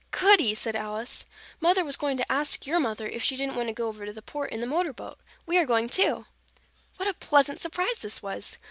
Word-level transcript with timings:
"Goody!" 0.09 0.55
said 0.55 0.75
Alice. 0.75 1.27
"Mother 1.59 1.85
was 1.85 1.95
going 1.95 2.17
to 2.17 2.25
ask 2.31 2.65
your 2.65 2.79
mother 2.79 3.07
if 3.07 3.21
she 3.21 3.37
didn't 3.37 3.55
want 3.55 3.69
to 3.69 3.73
go 3.73 3.87
over 3.87 4.03
to 4.03 4.11
the 4.11 4.23
Port 4.23 4.51
in 4.51 4.59
the 4.59 4.65
motor 4.65 4.93
boat. 4.93 5.19
We 5.45 5.59
are 5.59 5.65
going, 5.67 5.89
too." 5.89 6.25
What 6.97 7.07
a 7.07 7.13
pleasant 7.13 7.59
surprise 7.59 8.01
this 8.01 8.19
was! 8.19 8.57